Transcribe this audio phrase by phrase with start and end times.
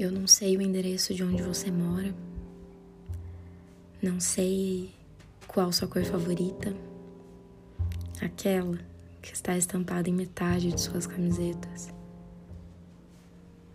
[0.00, 2.14] Eu não sei o endereço de onde você mora.
[4.02, 4.94] Não sei
[5.46, 6.74] qual sua cor favorita.
[8.18, 8.78] Aquela
[9.20, 11.92] que está estampada em metade de suas camisetas.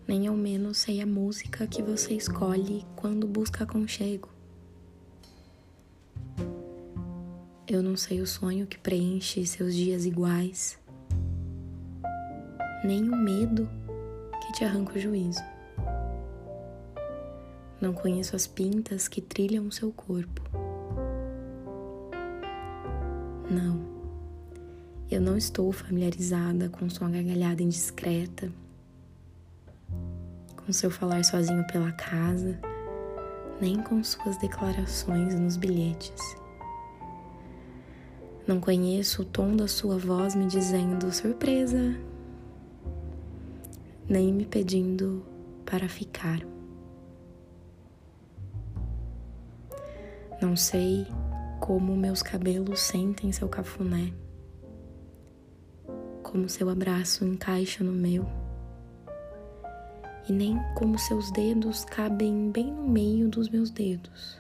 [0.08, 4.28] Nem ao menos sei a música que você escolhe quando busca aconchego.
[7.68, 10.80] Eu não sei o sonho que preenche seus dias iguais,
[12.84, 13.70] nem o medo
[14.42, 15.55] que te arranca o juízo.
[17.86, 20.42] Não conheço as pintas que trilham o seu corpo.
[23.48, 23.80] Não,
[25.12, 28.52] eu não estou familiarizada com sua gargalhada indiscreta,
[30.58, 32.60] com seu falar sozinho pela casa,
[33.62, 36.36] nem com suas declarações nos bilhetes.
[38.48, 41.96] Não conheço o tom da sua voz me dizendo surpresa,
[44.10, 45.24] nem me pedindo
[45.64, 46.55] para ficar.
[50.46, 51.08] Não sei
[51.60, 54.14] como meus cabelos sentem seu cafuné,
[56.22, 58.24] como seu abraço encaixa no meu,
[60.30, 64.40] e nem como seus dedos cabem bem no meio dos meus dedos.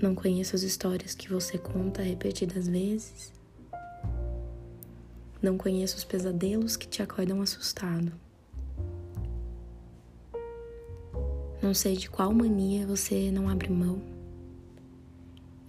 [0.00, 3.34] Não conheço as histórias que você conta repetidas vezes.
[5.42, 8.23] Não conheço os pesadelos que te acordam assustado.
[11.64, 13.98] Não sei de qual mania você não abre mão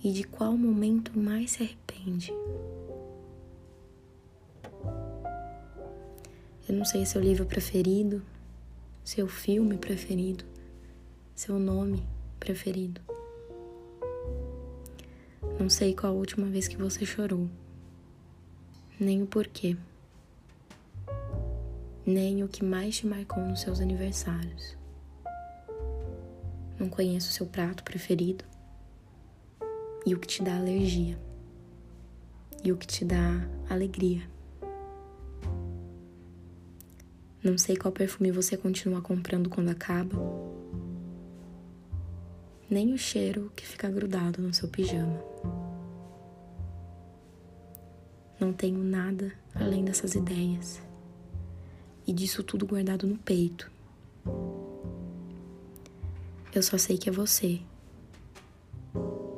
[0.03, 2.33] e de qual momento mais se arrepende.
[6.67, 8.21] Eu não sei seu livro preferido,
[9.05, 10.43] seu filme preferido,
[11.33, 12.05] seu nome
[12.41, 12.99] preferido.
[15.57, 17.47] Não sei qual a última vez que você chorou,
[18.99, 19.77] nem o porquê,
[22.05, 24.75] nem o que mais te marcou nos seus aniversários.
[26.79, 28.43] Não conheço o seu prato preferido
[30.05, 31.17] e o que te dá alergia
[32.63, 34.27] e o que te dá alegria.
[37.43, 40.17] Não sei qual perfume você continua comprando quando acaba,
[42.67, 45.23] nem o cheiro que fica grudado no seu pijama.
[48.39, 50.81] Não tenho nada além dessas ideias
[52.07, 53.74] e disso tudo guardado no peito.
[56.55, 57.59] Eu só sei que é você.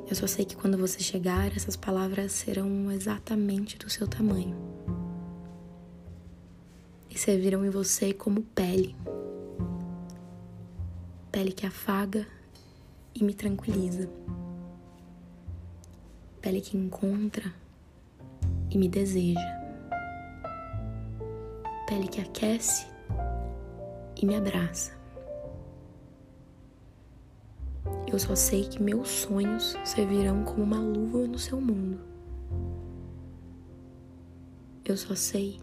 [0.08, 4.56] Eu só sei que quando você chegar, essas palavras serão exatamente do seu tamanho.
[7.10, 8.94] E servirão em você como pele.
[11.32, 12.24] Pele que afaga
[13.12, 14.08] e me tranquiliza.
[16.40, 17.52] Pele que encontra
[18.70, 19.58] e me deseja.
[21.88, 22.86] Pele que aquece
[24.16, 24.97] e me abraça.
[28.10, 32.00] Eu só sei que meus sonhos servirão como uma luva no seu mundo.
[34.82, 35.60] Eu só sei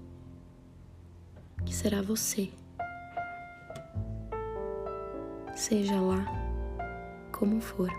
[1.66, 2.52] que será você.
[5.56, 6.24] Seja lá
[7.32, 7.90] como for.